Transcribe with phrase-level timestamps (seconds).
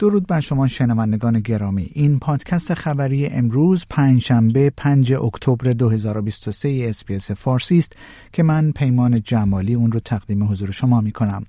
[0.00, 1.90] درود بر شما شنوندگان گرامی.
[1.92, 7.92] این پادکست خبری امروز پنجشنبه 5 اکتبر 2023 SBS فارسی است
[8.32, 11.46] که من پیمان جمالی اون رو تقدیم حضور شما می کنم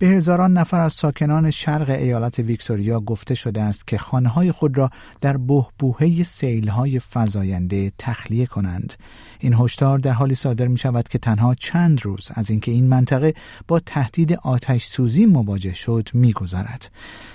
[0.00, 4.78] به هزاران نفر از ساکنان شرق ایالت ویکتوریا گفته شده است که خانه های خود
[4.78, 8.94] را در بهبوهه سیل های فزاینده تخلیه کنند.
[9.38, 13.34] این هشدار در حالی صادر می شود که تنها چند روز از اینکه این منطقه
[13.68, 16.90] با تهدید آتش سوزی مواجه شد می گذارد.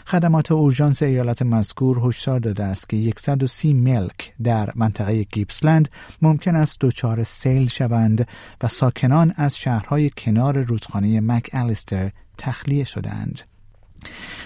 [0.05, 5.89] خدمات اورژانس ایالت مذکور هشدار داده است که 130 ملک در منطقه گیپسلند
[6.21, 8.27] ممکن است دچار سیل شوند
[8.63, 13.41] و ساکنان از شهرهای کنار رودخانه مک الیستر تخلیه شدند.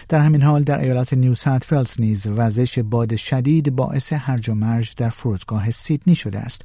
[0.10, 4.96] در همین حال در ایالت نیو ساوت نیز وزش باد شدید باعث هرج و مرج
[4.98, 6.62] در فرودگاه سیدنی شده است.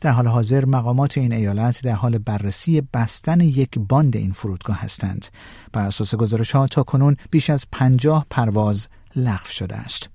[0.00, 5.26] در حال حاضر مقامات این ایالت در حال بررسی بستن یک باند این فرودگاه هستند.
[5.72, 10.08] بر اساس گزارش ها تا کنون بیش از پنجاه پرواز لغو شده است.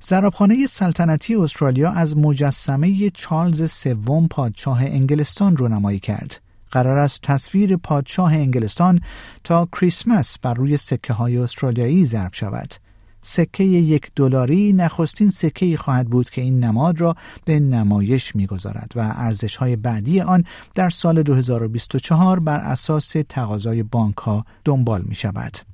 [0.00, 6.41] زرابخانه سلطنتی استرالیا از مجسمه چارلز سوم پادشاه انگلستان رونمایی کرد.
[6.72, 9.00] قرار است تصویر پادشاه انگلستان
[9.44, 12.74] تا کریسمس بر روی سکه های استرالیایی ضرب شود.
[13.22, 19.00] سکه یک دلاری نخستین سکه خواهد بود که این نماد را به نمایش می‌گذارد و
[19.16, 25.71] ارزش های بعدی آن در سال 2024 بر اساس تقاضای بانک ها دنبال می شود.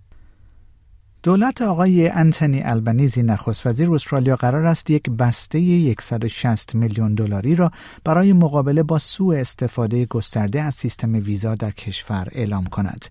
[1.23, 7.71] دولت آقای انتنی البنیزی نخست وزیر استرالیا قرار است یک بسته 160 میلیون دلاری را
[8.05, 13.05] برای مقابله با سوء استفاده گسترده از سیستم ویزا در کشور اعلام کند.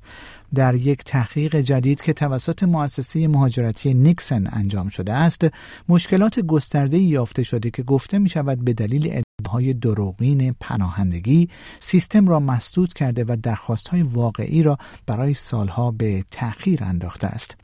[0.56, 5.48] در یک تحقیق جدید که توسط مؤسسه مهاجرتی نیکسن انجام شده است،
[5.90, 12.40] مشکلات گسترده یافته شده که گفته می شود به دلیل ادعاهای دروغین پناهندگی سیستم را
[12.40, 17.58] مسدود کرده و درخواست های واقعی را برای سالها به تأخیر انداخته است.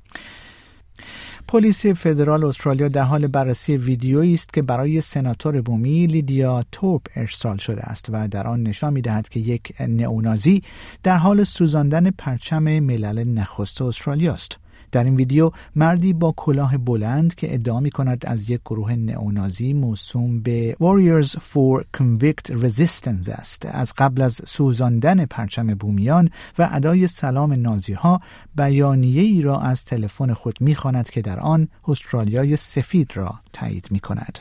[1.48, 7.58] پلیس فدرال استرالیا در حال بررسی ویدیویی است که برای سناتور بومی لیدیا تورپ ارسال
[7.58, 10.64] شده است و در آن نشان می‌دهد که یک نئونازی
[11.04, 14.58] در حال سوزاندن پرچم ملل نخست استرالیا است.
[14.94, 19.74] در این ویدیو مردی با کلاه بلند که ادعا می کند از یک گروه نئونازی
[19.74, 27.08] موسوم به Warriors for Convict Resistance است از قبل از سوزاندن پرچم بومیان و ادای
[27.08, 28.22] سلام نازی ها
[28.60, 30.78] ای را از تلفن خود می
[31.12, 34.40] که در آن استرالیای سفید را تایید می کند.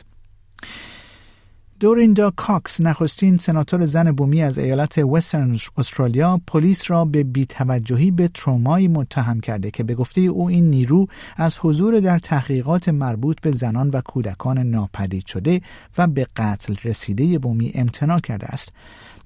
[1.83, 8.27] دوریندا کاکس نخستین سناتور زن بومی از ایالت وسترن استرالیا پلیس را به بیتوجهی به
[8.27, 11.07] ترومایی متهم کرده که به گفته او این نیرو
[11.37, 15.61] از حضور در تحقیقات مربوط به زنان و کودکان ناپدید شده
[15.97, 18.71] و به قتل رسیده بومی امتناع کرده است.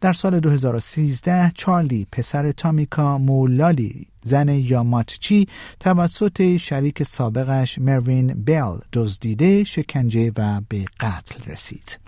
[0.01, 5.47] در سال 2013 چارلی پسر تامیکا مولالی زن یاماتچی
[5.79, 12.06] توسط شریک سابقش مروین بیل دزدیده شکنجه و به قتل رسید.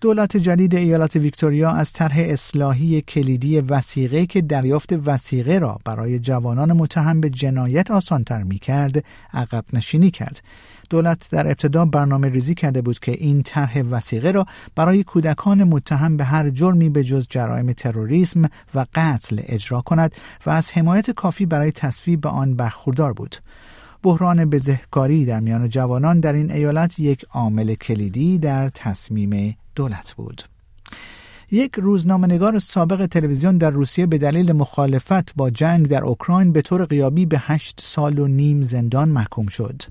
[0.00, 6.72] دولت جدید ایالت ویکتوریا از طرح اصلاحی کلیدی وسیقه که دریافت وسیقه را برای جوانان
[6.72, 10.42] متهم به جنایت آسانتر می کرد عقب نشینی کرد.
[10.90, 16.16] دولت در ابتدا برنامه ریزی کرده بود که این طرح وسیقه را برای کودکان متهم
[16.16, 20.14] به هر جرمی به جز جرایم تروریسم و قتل اجرا کند
[20.46, 23.36] و از حمایت کافی برای تصویب آن برخوردار بود.
[24.06, 30.42] بحران بزهکاری در میان جوانان در این ایالت یک عامل کلیدی در تصمیم دولت بود.
[31.50, 36.84] یک روزنامه‌نگار سابق تلویزیون در روسیه به دلیل مخالفت با جنگ در اوکراین به طور
[36.84, 39.82] قیابی به هشت سال و نیم زندان محکوم شد.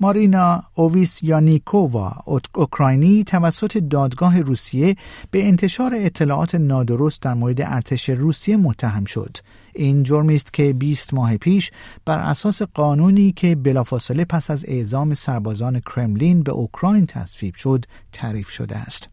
[0.00, 2.12] مارینا اوویس یانیکووا
[2.54, 4.96] اوکراینی توسط دادگاه روسیه
[5.30, 9.36] به انتشار اطلاعات نادرست در مورد ارتش روسیه متهم شد.
[9.74, 11.70] این جرمی است که 20 ماه پیش
[12.04, 18.50] بر اساس قانونی که بلافاصله پس از اعزام سربازان کرملین به اوکراین تصویب شد تعریف
[18.50, 19.08] شده است.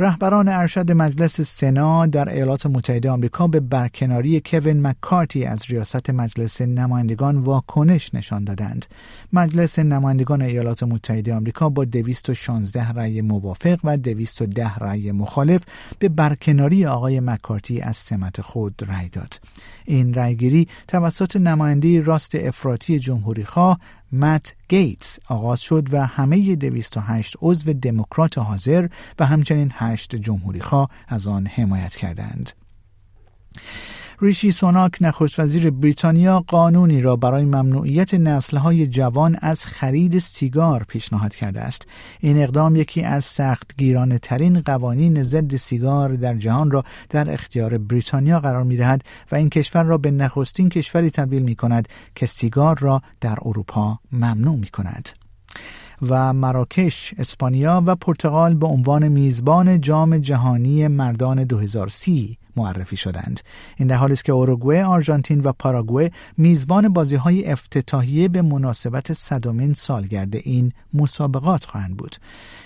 [0.00, 6.60] رهبران ارشد مجلس سنا در ایالات متحده آمریکا به برکناری کوین مکارتی از ریاست مجلس
[6.60, 8.86] نمایندگان واکنش نشان دادند.
[9.32, 15.64] مجلس نمایندگان ایالات متحده آمریکا با 216 رأی موافق و 210 رأی مخالف
[15.98, 19.40] به برکناری آقای مکارتی از سمت خود رأی داد.
[19.84, 23.80] این رأیگیری توسط نماینده راست افراطی جمهوریخواه
[24.12, 28.88] مت گیتس آغاز شد و همه 208 عضو دموکرات حاضر
[29.18, 32.52] و همچنین 8 جمهوری خواه از آن حمایت کردند.
[34.20, 41.34] ریشی سوناک نخست وزیر بریتانیا قانونی را برای ممنوعیت نسلهای جوان از خرید سیگار پیشنهاد
[41.34, 41.86] کرده است.
[42.20, 48.40] این اقدام یکی از سختگیرانه ترین قوانین ضد سیگار در جهان را در اختیار بریتانیا
[48.40, 52.78] قرار می دهد و این کشور را به نخستین کشوری تبدیل می کند که سیگار
[52.78, 55.08] را در اروپا ممنوع می کند.
[56.02, 63.40] و مراکش، اسپانیا و پرتغال به عنوان میزبان جام جهانی مردان 2030 معرفی شدند.
[63.76, 69.12] این در حالی است که اوروگوئه آرژانتین و پاراگوئه میزبان بازی های افتتاحیه به مناسبت
[69.12, 72.16] صدمین سالگرد این مسابقات خواهند بود.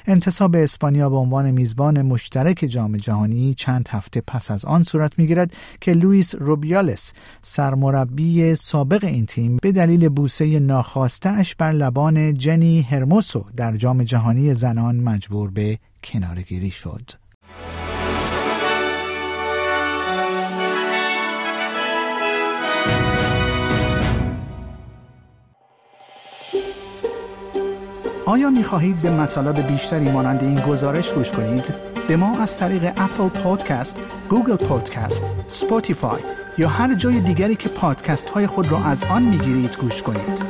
[0.06, 5.52] انتصاب اسپانیا به عنوان میزبان مشترک جام جهانی چند هفته پس از آن صورت می‌گیرد
[5.80, 7.12] که لوئیس روبیالس
[7.42, 12.82] سرمربی سابق این تیم به دلیل بوسه ناخواسته اش بر لبان جنی
[13.22, 17.10] هرموسو در جام جهانی زنان مجبور به کنارگیری شد.
[28.26, 31.74] آیا می خواهید به مطالب بیشتری مانند این گزارش گوش کنید؟
[32.08, 36.20] به ما از طریق Apple Podcast، Google Podcast، Spotify
[36.58, 40.44] یا هر جای دیگری که پادکست های خود را از آن می گیرید گوش کنید.